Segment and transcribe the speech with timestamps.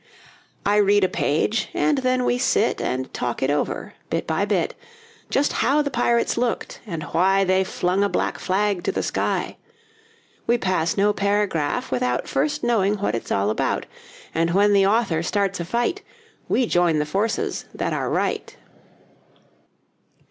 [0.65, 4.73] I read a page, and then we sit And talk it over, bit by bit;
[5.29, 9.57] Just how the pirates looked, and why They flung a black flag to the sky.
[10.47, 13.85] We pass no paragraph without First knowing what it's all about,
[14.33, 16.01] And when the author starts a fight
[16.49, 18.57] We join the forces that are right.